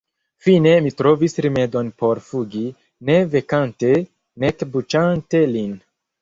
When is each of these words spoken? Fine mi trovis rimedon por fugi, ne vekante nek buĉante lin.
Fine 0.43 0.69
mi 0.85 0.91
trovis 1.01 1.35
rimedon 1.45 1.91
por 2.03 2.21
fugi, 2.29 2.63
ne 3.11 3.19
vekante 3.35 3.93
nek 4.47 4.67
buĉante 4.73 5.45
lin. 5.55 5.79